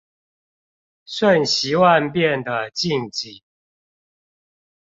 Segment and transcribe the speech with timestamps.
[1.05, 3.43] 瞬息萬變的近景